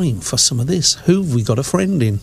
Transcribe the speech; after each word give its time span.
for 0.00 0.38
some 0.38 0.60
of 0.60 0.66
this. 0.66 0.94
Who've 1.04 1.34
we 1.34 1.42
got 1.42 1.58
a 1.58 1.62
friend 1.62 2.02
in? 2.02 2.20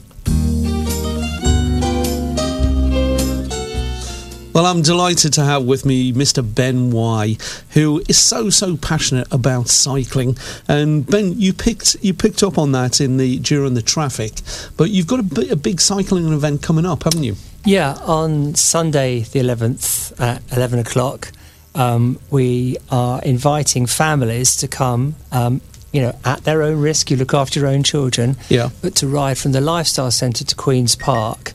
Well, 4.54 4.66
I'm 4.66 4.82
delighted 4.82 5.34
to 5.34 5.44
have 5.44 5.66
with 5.66 5.86
me 5.86 6.12
Mr. 6.12 6.42
Ben 6.44 6.90
Wye, 6.90 7.38
who 7.74 8.02
is 8.10 8.18
so 8.18 8.50
so 8.50 8.76
passionate 8.76 9.28
about 9.32 9.68
cycling. 9.68 10.36
And 10.68 11.06
Ben, 11.06 11.40
you 11.40 11.54
picked 11.54 11.96
you 12.02 12.16
picked 12.16 12.42
up 12.42 12.58
on 12.58 12.72
that 12.72 13.00
in 13.00 13.18
the 13.18 13.38
during 13.38 13.76
the 13.76 13.84
traffic, 13.84 14.42
but 14.76 14.90
you've 14.90 15.06
got 15.06 15.20
a, 15.20 15.52
a 15.52 15.56
big 15.56 15.80
cycling 15.80 16.34
event 16.34 16.64
coming 16.64 16.88
up, 16.88 17.04
haven't 17.04 17.24
you? 17.24 17.36
Yeah, 17.66 17.94
on 18.02 18.56
Sunday 18.56 19.20
the 19.20 19.40
11th 19.40 20.20
at 20.20 20.42
11 20.52 20.80
o'clock, 20.80 21.32
um, 21.76 22.20
we 22.32 22.78
are 22.90 23.22
inviting 23.22 23.86
families 23.86 24.56
to 24.56 24.68
come. 24.68 25.14
Um, 25.32 25.62
you 25.98 26.04
know, 26.04 26.16
at 26.24 26.44
their 26.44 26.62
own 26.62 26.80
risk, 26.80 27.10
you 27.10 27.18
look 27.18 27.34
after 27.34 27.60
your 27.60 27.68
own 27.68 27.82
children. 27.82 28.38
Yeah. 28.50 28.70
But 28.84 28.94
to 28.98 29.08
ride 29.08 29.40
from 29.40 29.52
the 29.52 29.62
Lifestyle 29.62 30.12
Centre 30.12 30.46
to 30.46 30.56
Queen's 30.56 30.96
Park, 30.96 31.54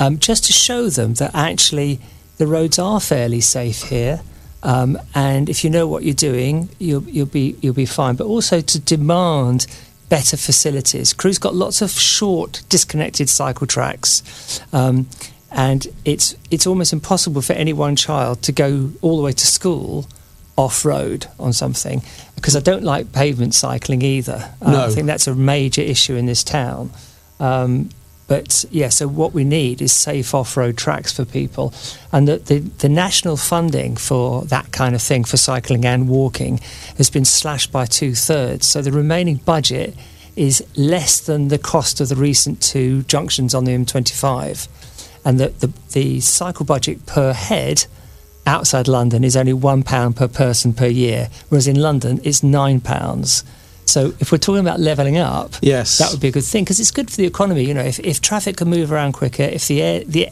um, 0.00 0.18
just 0.18 0.42
to 0.46 0.52
show 0.52 0.90
them 0.90 1.14
that 1.14 1.30
actually 1.34 2.00
the 2.38 2.48
roads 2.48 2.80
are 2.80 3.00
fairly 3.00 3.40
safe 3.40 3.84
here. 3.84 4.22
Um, 4.64 4.98
and 5.14 5.48
if 5.48 5.62
you 5.62 5.70
know 5.70 5.86
what 5.86 6.02
you're 6.02 6.14
doing, 6.14 6.68
you'll, 6.80 7.04
you'll 7.04 7.26
be 7.26 7.56
you'll 7.60 7.74
be 7.74 7.86
fine. 7.86 8.16
But 8.16 8.24
also 8.24 8.60
to 8.60 8.80
demand 8.80 9.68
better 10.08 10.36
facilities. 10.36 11.12
Crewe's 11.12 11.38
got 11.38 11.54
lots 11.54 11.80
of 11.80 11.92
short, 11.92 12.64
disconnected 12.68 13.28
cycle 13.28 13.68
tracks, 13.68 14.60
um, 14.72 15.06
and 15.52 15.86
it's 16.04 16.34
it's 16.50 16.66
almost 16.66 16.92
impossible 16.92 17.40
for 17.40 17.52
any 17.52 17.72
one 17.72 17.94
child 17.94 18.42
to 18.42 18.50
go 18.50 18.90
all 19.00 19.16
the 19.16 19.22
way 19.22 19.32
to 19.32 19.46
school 19.46 20.08
off 20.56 20.84
road 20.84 21.26
on 21.38 21.52
something 21.52 22.02
because 22.34 22.56
I 22.56 22.60
don't 22.60 22.82
like 22.82 23.12
pavement 23.12 23.54
cycling 23.54 24.02
either. 24.02 24.54
Uh, 24.62 24.86
I 24.86 24.90
think 24.90 25.06
that's 25.06 25.26
a 25.26 25.34
major 25.34 25.82
issue 25.82 26.16
in 26.16 26.26
this 26.26 26.42
town. 26.42 26.90
Um, 27.38 27.90
but 28.28 28.64
yeah, 28.70 28.88
so 28.88 29.06
what 29.06 29.32
we 29.32 29.44
need 29.44 29.80
is 29.80 29.92
safe 29.92 30.34
off-road 30.34 30.76
tracks 30.76 31.12
for 31.12 31.24
people, 31.24 31.72
and 32.10 32.26
the, 32.26 32.38
the 32.38 32.58
the 32.58 32.88
national 32.88 33.36
funding 33.36 33.96
for 33.96 34.44
that 34.46 34.72
kind 34.72 34.96
of 34.96 35.02
thing 35.02 35.22
for 35.22 35.36
cycling 35.36 35.84
and 35.84 36.08
walking 36.08 36.58
has 36.96 37.08
been 37.08 37.24
slashed 37.24 37.70
by 37.70 37.86
two 37.86 38.14
thirds. 38.16 38.66
So 38.66 38.82
the 38.82 38.90
remaining 38.90 39.36
budget 39.36 39.94
is 40.34 40.64
less 40.76 41.20
than 41.20 41.48
the 41.48 41.58
cost 41.58 42.00
of 42.00 42.08
the 42.08 42.16
recent 42.16 42.60
two 42.60 43.04
junctions 43.04 43.54
on 43.54 43.64
the 43.64 43.72
M25, 43.72 44.68
and 45.24 45.38
the 45.38 45.48
the, 45.60 45.72
the 45.92 46.20
cycle 46.20 46.66
budget 46.66 47.06
per 47.06 47.32
head 47.32 47.86
outside 48.46 48.88
London 48.88 49.24
is 49.24 49.36
only 49.36 49.52
one 49.52 49.82
pound 49.82 50.16
per 50.16 50.28
person 50.28 50.72
per 50.72 50.86
year, 50.86 51.28
whereas 51.48 51.66
in 51.66 51.80
London 51.80 52.20
it's 52.24 52.42
nine 52.42 52.80
pounds. 52.80 53.44
So 53.84 54.12
if 54.18 54.32
we're 54.32 54.38
talking 54.38 54.60
about 54.60 54.80
levelling 54.80 55.16
up, 55.16 55.54
Yes. 55.62 55.98
that 55.98 56.10
would 56.10 56.20
be 56.20 56.28
a 56.28 56.32
good 56.32 56.44
thing 56.44 56.64
because 56.64 56.80
it's 56.80 56.90
good 56.90 57.08
for 57.08 57.16
the 57.18 57.24
economy. 57.26 57.64
You 57.64 57.74
know, 57.74 57.84
if, 57.84 58.00
if 58.00 58.20
traffic 58.20 58.56
can 58.56 58.68
move 58.68 58.90
around 58.90 59.12
quicker, 59.12 59.44
if 59.44 59.68
the 59.68 59.80
air 59.80 60.02
the 60.04 60.28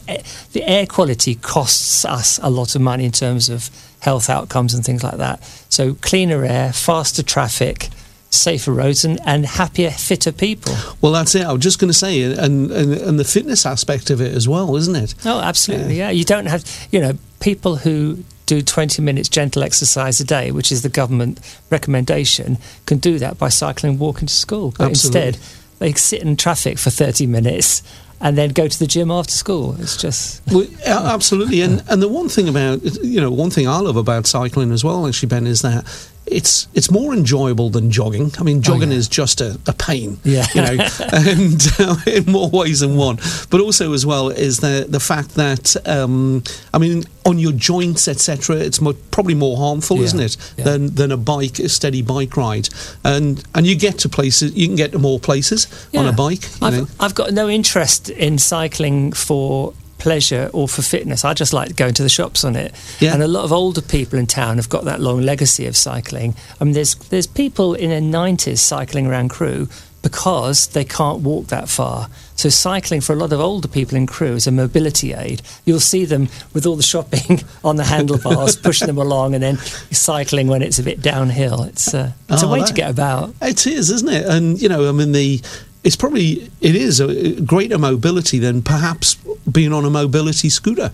the 0.51 0.63
air 0.69 0.85
quality 0.85 1.35
costs 1.35 2.03
us 2.03 2.37
a 2.43 2.49
lot 2.49 2.75
of 2.75 2.81
money 2.81 3.05
in 3.05 3.11
terms 3.13 3.47
of 3.49 3.69
health 3.99 4.29
outcomes 4.29 4.73
and 4.73 4.83
things 4.83 5.03
like 5.03 5.17
that. 5.17 5.41
So 5.69 5.93
cleaner 5.95 6.43
air, 6.43 6.73
faster 6.73 7.23
traffic, 7.23 7.87
safer 8.29 8.73
roads, 8.73 9.05
and, 9.05 9.19
and 9.25 9.45
happier, 9.45 9.89
fitter 9.89 10.33
people. 10.33 10.75
Well, 11.01 11.13
that's 11.13 11.33
it. 11.33 11.45
I 11.45 11.53
was 11.53 11.61
just 11.63 11.79
going 11.79 11.89
to 11.89 11.97
say, 11.97 12.23
and, 12.23 12.69
and 12.71 12.93
and 12.93 13.17
the 13.17 13.23
fitness 13.23 13.65
aspect 13.65 14.09
of 14.09 14.19
it 14.19 14.33
as 14.35 14.49
well, 14.49 14.75
isn't 14.75 14.95
it? 14.97 15.15
Oh, 15.25 15.39
absolutely. 15.39 15.97
Yeah. 15.97 16.09
You 16.09 16.25
don't 16.25 16.47
have, 16.47 16.65
you 16.91 16.99
know, 16.99 17.13
people 17.45 17.75
who 17.75 18.23
do 18.47 18.59
20 18.63 19.03
minutes 19.03 19.29
gentle 19.29 19.61
exercise 19.61 20.19
a 20.19 20.25
day, 20.25 20.51
which 20.51 20.71
is 20.71 20.81
the 20.81 20.89
government 20.89 21.39
recommendation, 21.69 22.57
can 22.87 22.97
do 22.97 23.19
that 23.19 23.37
by 23.37 23.49
cycling 23.49 23.91
and 23.91 23.99
walking 23.99 24.27
to 24.27 24.33
school. 24.33 24.73
But 24.75 24.89
Absolutely. 24.89 25.27
instead, 25.27 25.47
they 25.77 25.93
sit 25.93 26.23
in 26.23 26.37
traffic 26.37 26.79
for 26.79 26.89
30 26.89 27.27
minutes 27.27 27.83
and 28.19 28.35
then 28.35 28.49
go 28.49 28.67
to 28.67 28.79
the 28.79 28.87
gym 28.87 29.11
after 29.11 29.31
school. 29.31 29.75
It's 29.79 29.95
just. 29.95 30.41
Well, 30.51 30.65
absolutely, 30.87 31.61
and 31.61 31.83
and 31.87 32.01
the 32.01 32.07
one 32.07 32.29
thing 32.29 32.49
about 32.49 32.81
you 33.03 33.21
know 33.21 33.29
one 33.29 33.51
thing 33.51 33.67
I 33.67 33.79
love 33.79 33.97
about 33.97 34.25
cycling 34.25 34.71
as 34.71 34.83
well, 34.83 35.05
actually, 35.05 35.29
Ben, 35.29 35.45
is 35.45 35.61
that 35.61 35.85
it's 36.27 36.67
it's 36.73 36.89
more 36.89 37.13
enjoyable 37.13 37.69
than 37.69 37.91
jogging. 37.91 38.31
I 38.39 38.43
mean, 38.43 38.61
jogging 38.61 38.91
yeah. 38.91 38.97
is 38.97 39.07
just 39.07 39.41
a, 39.41 39.59
a 39.67 39.73
pain, 39.73 40.17
Yeah. 40.23 40.45
you 40.55 40.61
know, 40.61 40.87
and 41.13 41.67
uh, 41.79 41.95
in 42.07 42.25
more 42.31 42.49
ways 42.49 42.79
than 42.79 42.95
one. 42.97 43.17
But 43.49 43.61
also 43.61 43.93
as 43.93 44.05
well 44.05 44.29
is 44.29 44.59
the 44.59 44.85
the 44.89 44.99
fact 44.99 45.35
that 45.35 45.75
um, 45.87 46.43
I 46.73 46.79
mean, 46.79 47.03
on 47.25 47.37
your 47.39 47.51
joints, 47.51 48.07
etc., 48.07 48.57
it's 48.57 48.81
mo- 48.81 48.95
probably 49.11 49.35
more 49.35 49.57
harmful, 49.57 49.97
Yeah. 49.97 50.03
isn't 50.03 50.19
it, 50.19 50.37
Yeah. 50.57 50.63
than 50.65 50.95
than 50.95 51.11
a 51.11 51.17
bike, 51.17 51.59
a 51.59 51.69
steady 51.69 52.01
bike 52.01 52.35
ride, 52.37 52.69
and 53.03 53.43
and 53.53 53.67
you 53.67 53.75
get 53.75 53.99
to 53.99 54.09
places, 54.09 54.53
you 54.53 54.67
can 54.67 54.75
get 54.75 54.91
to 54.93 54.99
more 54.99 55.19
places 55.19 55.67
on 55.95 56.07
a 56.07 56.11
bike. 56.13 56.43
You? 56.61 56.67
I've, 56.67 57.01
I've 57.01 57.15
got 57.15 57.33
no 57.33 57.49
interest 57.49 58.09
in 58.09 58.37
cycling 58.39 59.11
for 59.13 59.73
pleasure 60.05 60.49
or 60.53 60.67
for 60.67 60.83
fitness. 60.83 61.25
I 61.25 61.33
just 61.33 61.51
like 61.51 61.75
going 61.75 61.95
to 61.95 62.03
the 62.03 62.09
shops 62.19 62.43
on 62.43 62.55
it. 62.55 62.71
Yeah. 62.99 63.13
And 63.15 63.23
a 63.23 63.27
lot 63.27 63.43
of 63.43 63.51
older 63.51 63.81
people 63.81 64.19
in 64.19 64.27
town 64.27 64.57
have 64.57 64.69
got 64.69 64.83
that 64.85 64.99
long 65.01 65.21
legacy 65.21 65.65
of 65.65 65.75
cycling. 65.75 66.35
I 66.61 66.63
mean, 66.63 66.73
there's 66.75 66.93
there's 67.09 67.25
people 67.27 67.73
in 67.73 67.89
their 67.89 68.01
90s 68.21 68.59
cycling 68.59 69.07
around 69.07 69.29
Crewe 69.29 69.67
because 70.03 70.67
they 70.67 70.85
can't 70.85 71.21
walk 71.21 71.47
that 71.47 71.67
far. 71.67 72.07
So 72.35 72.49
cycling 72.49 73.01
for 73.01 73.13
a 73.13 73.15
lot 73.15 73.33
of 73.33 73.39
older 73.39 73.67
people 73.67 73.97
in 73.97 74.05
Crewe 74.05 74.35
is 74.35 74.45
a 74.45 74.51
mobility 74.51 75.13
aid. 75.13 75.41
You'll 75.65 75.79
see 75.79 76.05
them 76.05 76.27
with 76.53 76.67
all 76.67 76.75
the 76.75 76.83
shopping 76.83 77.41
on 77.63 77.77
the 77.77 77.83
handlebars, 77.85 78.55
pushing 78.67 78.85
them 78.87 78.99
along, 78.99 79.33
and 79.33 79.41
then 79.41 79.57
cycling 79.91 80.47
when 80.47 80.61
it's 80.61 80.77
a 80.77 80.83
bit 80.83 81.01
downhill. 81.01 81.63
It's 81.63 81.91
uh, 81.93 82.11
it's 82.29 82.43
Oh, 82.43 82.49
a 82.49 82.51
way 82.51 82.59
that- 82.59 82.67
to 82.67 82.73
get 82.75 82.91
about. 82.91 83.33
It 83.41 83.65
is, 83.65 83.89
isn't 83.89 84.09
it? 84.09 84.25
And 84.27 84.61
you 84.61 84.69
know, 84.69 84.87
I 84.87 84.91
mean, 84.91 85.11
the 85.11 85.41
it's 85.85 85.95
probably 85.95 86.51
it 86.59 86.75
is 86.75 86.99
a 86.99 87.39
greater 87.41 87.77
mobility 87.77 88.39
than 88.39 88.61
perhaps 88.61 89.15
being 89.49 89.71
on 89.71 89.85
a 89.85 89.89
mobility 89.89 90.49
scooter. 90.49 90.91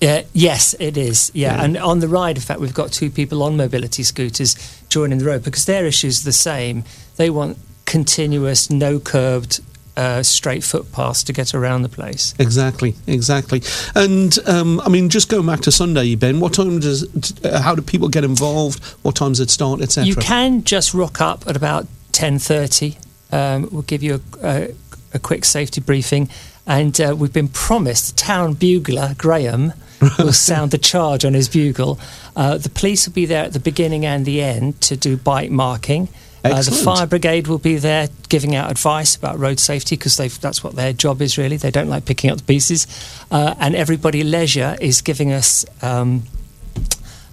Yeah, 0.00 0.22
yes, 0.32 0.74
it 0.80 0.96
is. 0.96 1.30
Yeah. 1.34 1.56
Yeah. 1.56 1.64
and 1.64 1.76
on 1.76 2.00
the 2.00 2.08
ride, 2.08 2.36
in 2.36 2.42
fact, 2.42 2.58
we've 2.58 2.74
got 2.74 2.90
two 2.90 3.10
people 3.10 3.42
on 3.42 3.56
mobility 3.56 4.02
scooters 4.02 4.56
joining 4.88 5.18
the 5.18 5.26
road 5.26 5.44
because 5.44 5.66
their 5.66 5.84
issue's 5.84 6.24
the 6.24 6.32
same. 6.32 6.84
They 7.16 7.28
want 7.28 7.58
continuous, 7.84 8.70
no 8.70 8.98
curbed, 8.98 9.60
uh, 9.98 10.22
straight 10.22 10.64
footpaths 10.64 11.22
to 11.24 11.34
get 11.34 11.54
around 11.54 11.82
the 11.82 11.90
place. 11.90 12.34
Exactly, 12.38 12.94
exactly. 13.06 13.62
And 13.94 14.38
um, 14.46 14.80
I 14.80 14.88
mean, 14.88 15.10
just 15.10 15.28
going 15.28 15.44
back 15.44 15.60
to 15.60 15.72
Sunday, 15.72 16.14
Ben. 16.14 16.40
What 16.40 16.54
time 16.54 16.80
does? 16.80 17.04
Uh, 17.44 17.60
how 17.60 17.74
do 17.74 17.82
people 17.82 18.08
get 18.08 18.24
involved? 18.24 18.82
What 19.02 19.16
times 19.16 19.40
it 19.40 19.50
start, 19.50 19.82
etc. 19.82 20.06
You 20.06 20.14
can 20.14 20.64
just 20.64 20.94
rock 20.94 21.20
up 21.20 21.46
at 21.46 21.56
about 21.56 21.86
ten 22.12 22.38
thirty. 22.38 22.96
Um, 23.32 23.68
we'll 23.70 23.82
give 23.82 24.02
you 24.02 24.20
a, 24.42 24.46
a, 24.46 24.74
a 25.14 25.18
quick 25.18 25.44
safety 25.44 25.80
briefing, 25.80 26.28
and 26.66 26.98
uh, 27.00 27.14
we've 27.16 27.32
been 27.32 27.48
promised 27.48 28.16
the 28.16 28.22
town 28.22 28.54
bugler 28.54 29.14
Graham 29.16 29.72
will 30.18 30.32
sound 30.50 30.70
the 30.70 30.78
charge 30.78 31.24
on 31.24 31.34
his 31.34 31.48
bugle. 31.48 31.98
Uh, 32.36 32.58
the 32.58 32.70
police 32.70 33.06
will 33.06 33.14
be 33.14 33.26
there 33.26 33.44
at 33.44 33.52
the 33.52 33.60
beginning 33.60 34.06
and 34.06 34.24
the 34.24 34.40
end 34.40 34.80
to 34.82 34.96
do 34.96 35.16
bike 35.16 35.50
marking. 35.50 36.08
Uh, 36.42 36.62
the 36.62 36.70
fire 36.70 37.06
brigade 37.06 37.46
will 37.46 37.58
be 37.58 37.76
there 37.76 38.08
giving 38.30 38.54
out 38.54 38.70
advice 38.70 39.14
about 39.14 39.38
road 39.38 39.60
safety 39.60 39.94
because 39.96 40.16
that's 40.16 40.64
what 40.64 40.74
their 40.74 40.92
job 40.92 41.20
is 41.20 41.36
really. 41.36 41.58
They 41.58 41.70
don't 41.70 41.88
like 41.88 42.06
picking 42.06 42.30
up 42.30 42.38
the 42.38 42.44
pieces. 42.44 42.86
Uh, 43.30 43.54
and 43.58 43.74
everybody 43.74 44.24
leisure 44.24 44.76
is 44.80 45.02
giving 45.02 45.32
us 45.32 45.66
um, 45.82 46.22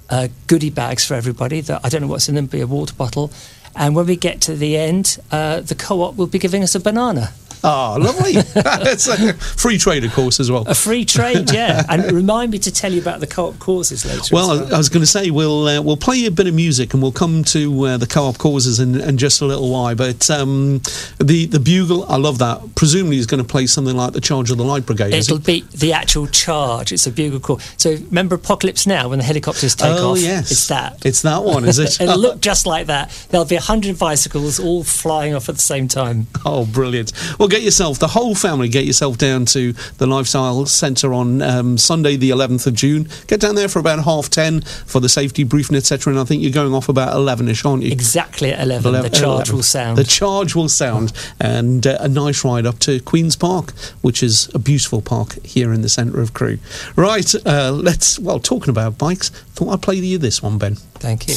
uh, 0.09 0.28
goodie 0.47 0.69
bags 0.69 1.06
for 1.06 1.13
everybody. 1.13 1.62
That 1.62 1.81
I 1.86 1.90
don't 1.90 2.02
know 2.02 2.07
what's 2.07 2.28
in 2.28 2.36
them, 2.36 2.47
be 2.47 2.59
a 2.59 2.68
water 2.68 2.94
bottle. 2.96 3.31
And 3.77 3.95
when 3.95 4.07
we 4.07 4.15
get 4.15 4.41
to 4.41 4.55
the 4.55 4.75
end, 4.75 5.19
uh, 5.31 5.61
the 5.61 5.75
co-op 5.75 6.15
will 6.15 6.25
be 6.27 6.39
giving 6.39 6.63
us 6.63 6.73
a 6.73 6.79
banana, 6.79 7.31
Ah, 7.63 7.95
lovely. 7.95 8.34
it's 8.56 9.07
a 9.07 9.34
free 9.34 9.78
trade, 9.78 10.03
of 10.03 10.13
course, 10.13 10.40
as 10.40 10.51
well. 10.51 10.63
a 10.68 10.75
free 10.75 11.06
trade. 11.06 11.51
Yeah, 11.51 11.84
and 11.90 12.12
remind 12.12 12.51
me 12.51 12.59
to 12.59 12.72
tell 12.72 12.91
you 12.91 13.01
about 13.01 13.19
the 13.19 13.28
co-op 13.28 13.59
courses 13.59 14.06
later. 14.06 14.34
Well, 14.34 14.51
as 14.51 14.72
I, 14.72 14.75
I 14.75 14.78
was 14.78 14.90
going 14.90 15.01
to 15.01 15.07
say 15.07 15.29
we'll 15.31 15.68
uh, 15.68 15.81
we'll 15.81 15.97
play 15.97 16.25
a 16.25 16.31
bit 16.31 16.47
of 16.47 16.53
music 16.53 16.94
and 16.94 17.01
we'll 17.01 17.12
come 17.12 17.44
to 17.45 17.85
uh, 17.85 17.97
the 17.97 18.07
co-op 18.07 18.38
causes 18.38 18.79
in, 18.79 19.00
in 19.00 19.18
just 19.18 19.41
a 19.41 19.45
little 19.45 19.69
while. 19.72 19.95
But 19.95 20.29
um, 20.29 20.81
the 21.19 21.45
the 21.45 21.59
bugle, 21.59 22.06
I 22.12 22.18
love 22.18 22.38
that. 22.39 22.62
Presumably, 22.75 23.15
he's 23.18 23.25
going 23.27 23.42
to 23.44 23.48
play 23.48 23.65
something 23.68 23.95
like 23.95 24.13
the 24.13 24.21
Charge 24.21 24.51
of 24.51 24.57
the 24.57 24.63
Light 24.65 24.86
Brigade. 24.86 25.13
It'll 25.13 25.38
it? 25.38 25.45
be 25.45 25.62
the 25.75 25.94
actual 25.94 26.27
charge. 26.27 26.92
It's 26.92 27.07
a 27.07 27.12
bugle 27.12 27.39
call. 27.39 27.59
So 27.77 27.92
remember 27.92 28.36
Apocalypse 28.36 28.86
Now 28.86 29.09
when 29.09 29.19
the 29.19 29.25
helicopters 29.25 29.75
take 29.75 29.92
oh 29.92 30.12
off? 30.12 30.19
yes, 30.19 30.51
It's 30.51 30.68
that. 30.68 31.06
It's 31.06 31.21
that 31.24 31.44
one, 31.44 31.65
is 31.65 31.80
it? 31.80 32.00
It'll 32.01 32.18
look 32.19 32.42
just 32.42 32.65
like 32.65 32.88
that. 32.88 33.09
There'll 33.30 33.45
be 33.45 33.56
a 33.56 33.62
hundred 33.62 33.98
bicycles 34.00 34.59
all 34.59 34.83
flying 34.83 35.33
off 35.33 35.50
at 35.50 35.56
the 35.56 35.62
same 35.62 35.88
time. 35.88 36.27
Oh, 36.45 36.65
brilliant. 36.65 37.12
Well, 37.39 37.46
get 37.47 37.61
yourself, 37.61 37.99
the 37.99 38.07
whole 38.09 38.35
family, 38.35 38.69
get 38.69 38.85
yourself 38.85 39.17
down 39.17 39.45
to 39.47 39.73
the 39.97 40.07
Lifestyle 40.07 40.65
Centre 40.65 41.13
on 41.13 41.41
um, 41.41 41.77
Sunday, 41.77 42.15
the 42.15 42.29
11th 42.29 42.67
of 42.67 42.73
June. 42.73 43.07
Get 43.27 43.39
down 43.39 43.55
there 43.55 43.67
for 43.67 43.79
about 43.79 44.03
half 44.03 44.29
10 44.29 44.61
for 44.61 44.99
the 44.99 45.09
safety 45.09 45.44
briefing, 45.44 45.75
etc. 45.75 46.11
And 46.13 46.19
I 46.19 46.23
think 46.23 46.41
you're 46.41 46.51
going 46.51 46.73
off 46.73 46.89
about 46.89 47.13
11 47.15 47.47
ish, 47.49 47.65
aren't 47.65 47.83
you? 47.83 47.91
Exactly 47.91 48.51
at 48.51 48.61
eleven, 48.61 48.89
Eleven- 48.89 49.11
the 49.11 49.17
charge 49.17 49.49
11. 49.49 49.55
will 49.55 49.63
sound. 49.63 49.97
The 49.97 50.03
charge 50.03 50.55
will 50.55 50.69
sound. 50.69 51.11
And 51.39 51.85
uh, 51.85 51.97
a 51.99 52.07
nice 52.07 52.44
ride 52.44 52.65
up 52.65 52.79
to 52.79 52.99
Queen's 53.01 53.35
Park, 53.35 53.71
which 54.01 54.21
is 54.23 54.49
a 54.53 54.59
beautiful 54.59 55.01
park 55.01 55.44
here 55.45 55.73
in 55.73 55.81
the 55.81 55.89
centre 55.89 56.21
of 56.21 56.33
Crewe. 56.33 56.59
Right, 56.95 57.33
uh, 57.45 57.71
let's, 57.71 58.19
well, 58.19 58.39
talking 58.39 58.69
about 58.69 58.97
bikes, 58.97 59.29
thought 59.29 59.73
I'd 59.73 59.81
play 59.81 59.95
you 59.95 60.17
this 60.17 60.41
one, 60.44 60.57
Ben. 60.57 60.75
Thank 60.75 61.27
you. 61.27 61.35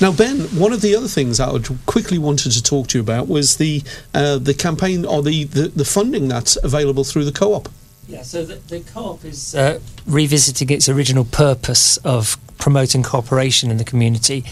Now, 0.00 0.12
Ben, 0.12 0.40
one 0.58 0.72
of 0.72 0.80
the 0.80 0.96
other 0.96 1.08
things 1.08 1.40
I 1.40 1.52
would 1.52 1.68
quickly 1.84 2.16
wanted 2.16 2.52
to 2.52 2.62
talk 2.62 2.88
to 2.88 2.98
you 2.98 3.02
about 3.02 3.28
was 3.28 3.56
the 3.56 3.82
uh, 4.14 4.38
the 4.38 4.54
campaign 4.54 5.04
or 5.04 5.22
the, 5.22 5.44
the, 5.44 5.68
the 5.68 5.84
funding 5.84 6.26
that's 6.26 6.56
available 6.64 7.04
through 7.04 7.26
the 7.26 7.32
co-op. 7.32 7.68
Yeah, 8.08 8.22
so 8.22 8.44
the, 8.44 8.54
the 8.54 8.80
co-op 8.80 9.24
is 9.26 9.54
uh, 9.54 9.78
revisiting 10.06 10.70
its 10.70 10.88
original 10.88 11.24
purpose 11.24 11.98
of 11.98 12.38
promoting 12.56 13.02
cooperation 13.02 13.70
in 13.70 13.76
the 13.76 13.84
community. 13.84 14.44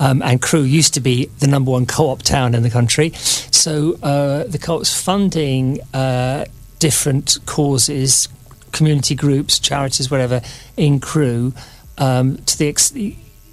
Um, 0.00 0.22
and 0.22 0.40
Crewe 0.40 0.62
used 0.62 0.94
to 0.94 1.00
be 1.00 1.26
the 1.38 1.46
number 1.46 1.70
one 1.70 1.84
co-op 1.84 2.22
town 2.22 2.54
in 2.54 2.62
the 2.62 2.70
country, 2.70 3.10
so 3.12 3.98
uh, 4.02 4.44
the 4.44 4.58
co-op's 4.58 4.98
funding 4.98 5.80
uh, 5.92 6.46
different 6.78 7.38
causes, 7.44 8.28
community 8.72 9.14
groups, 9.14 9.58
charities, 9.58 10.10
whatever, 10.10 10.40
in 10.78 10.98
Crewe. 10.98 11.52
Um, 11.96 12.38
to 12.38 12.58
the 12.58 12.66
ex- 12.66 12.92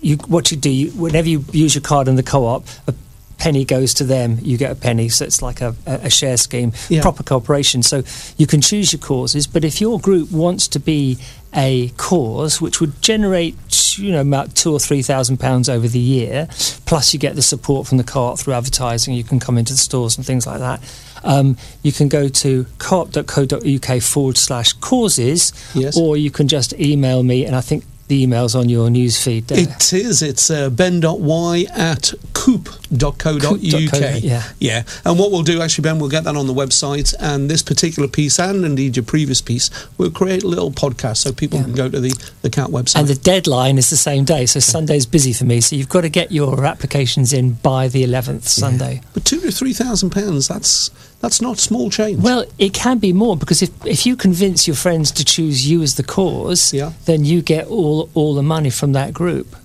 you, 0.02 0.18
what 0.28 0.52
you 0.52 0.58
do, 0.58 0.70
you, 0.70 0.92
whenever 0.92 1.30
you 1.30 1.46
use 1.52 1.76
your 1.76 1.82
card 1.84 2.08
in 2.08 2.16
the 2.16 2.24
co-op, 2.24 2.66
a 2.88 2.94
penny 3.38 3.66
goes 3.66 3.94
to 3.96 4.04
them, 4.04 4.38
you 4.42 4.56
get 4.58 4.72
a 4.72 4.76
penny. 4.76 5.10
So 5.10 5.26
it's 5.26 5.42
like 5.42 5.62
a, 5.62 5.76
a 5.88 6.10
share 6.10 6.38
scheme, 6.38 6.74
Yeah. 6.90 7.02
proper 7.02 7.24
cooperation. 7.24 7.82
So 7.84 8.04
you 8.38 8.46
can 8.48 8.62
choose 8.62 8.94
your 8.94 9.00
causes, 9.00 9.48
but 9.48 9.64
if 9.64 9.82
your 9.82 10.00
group 10.00 10.32
wants 10.32 10.68
to 10.70 10.80
be 10.80 11.18
a 11.54 11.90
cause 11.98 12.62
which 12.62 12.80
would 12.80 13.02
generate, 13.02 13.56
you 13.98 14.12
know, 14.12 14.22
about 14.22 14.56
two 14.56 14.72
or 14.72 14.80
three 14.80 15.02
thousand 15.02 15.38
pounds 15.38 15.68
over 15.70 15.88
the 15.88 16.00
year, 16.00 16.48
plus 16.86 17.14
you 17.14 17.20
get 17.20 17.36
the 17.36 17.42
support 17.42 17.88
from 17.88 17.98
the 17.98 18.04
co-op 18.06 18.40
through 18.40 18.54
advertising, 18.54 19.14
you 19.16 19.24
can 19.24 19.40
come 19.40 19.58
into 19.58 19.74
the 19.74 19.78
stores 19.80 20.16
and 20.18 20.26
things 20.26 20.46
like 20.48 20.60
that. 20.60 20.80
Um, 21.24 21.58
you 21.84 21.92
can 21.92 22.08
go 22.10 22.28
to 22.30 22.66
co-op.co.uk 22.78 24.02
forward 24.02 24.38
slash 24.38 24.74
causes, 24.74 25.52
Yes. 25.76 25.98
or 25.98 26.16
you 26.18 26.32
can 26.32 26.48
just 26.48 26.74
email 26.80 27.24
me, 27.24 27.46
and 27.46 27.56
I 27.56 27.62
think 27.62 27.84
the 28.12 28.24
email's 28.24 28.56
on 28.56 28.68
your 28.68 28.90
news 28.90 29.22
feed 29.24 29.48
there. 29.48 29.60
It 29.60 29.94
is. 29.94 30.22
It's 30.22 30.52
uh, 30.52 30.70
ben.wye 30.70 31.66
at 31.74 32.14
coop.co.uk. 32.34 33.18
Coop.co, 33.40 34.18
yeah. 34.22 34.44
Yeah. 34.60 34.84
And 35.06 35.18
what 35.18 35.32
we'll 35.32 35.44
do, 35.44 35.62
actually, 35.62 35.84
Ben, 35.84 35.98
we'll 35.98 36.10
get 36.10 36.26
that 36.26 36.36
on 36.36 36.46
the 36.46 36.54
website. 36.54 37.14
And 37.22 37.50
this 37.50 37.64
particular 37.64 38.10
piece, 38.10 38.38
and 38.38 38.66
indeed 38.66 38.98
your 38.98 39.06
previous 39.06 39.40
piece, 39.42 39.70
we'll 39.98 40.12
create 40.12 40.44
a 40.44 40.48
little 40.48 40.72
podcast 40.72 41.18
so 41.18 41.32
people 41.32 41.60
Yeah. 41.60 41.64
can 41.66 41.74
go 41.74 41.90
to 41.90 42.00
the, 42.02 42.14
the 42.42 42.50
CAT 42.50 42.68
website. 42.68 43.00
And 43.00 43.08
the 43.08 43.16
deadline 43.16 43.78
is 43.78 43.90
the 43.90 43.96
same 43.98 44.26
day, 44.26 44.46
so 44.46 44.60
Sunday's 44.60 45.06
busy 45.06 45.32
for 45.32 45.46
me. 45.46 45.62
So 45.62 45.78
you've 45.78 45.88
got 45.90 46.02
to 46.02 46.10
get 46.10 46.34
your 46.34 46.66
applications 46.66 47.32
in 47.32 47.54
by 47.54 47.88
the 47.88 48.04
11th 48.04 48.44
Sunday. 48.44 49.02
but 49.14 49.24
two 49.24 49.40
to 49.40 49.52
three 49.54 49.72
thousand 49.74 50.10
pounds, 50.10 50.50
that's 50.50 50.92
that's 51.22 51.40
not 51.42 51.58
small 51.60 51.90
change. 51.90 52.20
Well, 52.22 52.46
it 52.58 52.74
can 52.74 52.98
be 52.98 53.14
more 53.14 53.38
because 53.38 53.62
if, 53.62 53.70
if 53.86 54.06
you 54.06 54.16
convince 54.16 54.68
your 54.68 54.76
friends 54.76 55.12
to 55.12 55.24
choose 55.26 55.70
you 55.70 55.82
as 55.84 55.96
the 55.96 56.04
cause, 56.04 56.74
Yeah. 56.74 56.92
then 57.06 57.26
you 57.26 57.42
get 57.42 57.68
all 57.68 58.10
all 58.14 58.34
the 58.36 58.44
money 58.44 58.70
from 58.72 58.94
that 58.94 59.14
group. 59.14 59.56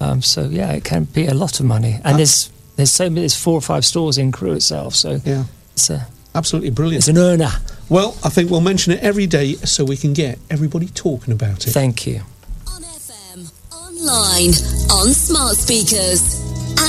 Um, 0.00 0.22
so 0.22 0.48
yeah, 0.48 0.72
it 0.72 0.84
can 0.84 1.04
be 1.04 1.26
a 1.26 1.34
lot 1.34 1.60
of 1.60 1.66
money, 1.66 2.00
and 2.04 2.14
Uh, 2.14 2.16
there's 2.16 2.50
there's 2.76 2.90
so 2.90 3.04
many, 3.10 3.20
there's 3.20 3.36
four 3.36 3.54
or 3.54 3.60
five 3.62 3.84
stores 3.84 4.16
in 4.18 4.32
Crewe 4.32 4.52
itself, 4.54 4.94
so 4.94 5.20
yeah. 5.24 5.44
it's 5.74 5.90
a 5.90 6.06
Absolutely 6.34 6.70
brilliant. 6.70 7.00
it's 7.00 7.08
an 7.08 7.18
earner. 7.18 7.50
Well, 7.88 8.16
I 8.24 8.28
think 8.30 8.50
we'll 8.50 8.60
mention 8.60 8.92
it 8.92 9.00
every 9.02 9.26
day 9.26 9.54
so 9.64 9.84
we 9.84 9.96
can 9.96 10.12
get 10.12 10.38
everybody 10.48 10.86
talking 10.86 11.32
about 11.34 11.66
it. 11.66 11.72
Thank 11.72 12.06
you. 12.06 12.22
On 12.68 12.82
FM, 12.82 13.50
online, 13.72 14.50
on 14.90 15.12
smart 15.12 15.56
speakers, 15.56 16.39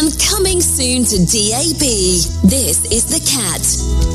and 0.02 0.20
coming 0.20 0.60
soon 0.62 1.06
to 1.06 1.18
DAB. 1.18 1.84
This 2.50 2.92
is 2.92 3.06
The 3.06 3.22
Cat. 3.22 4.12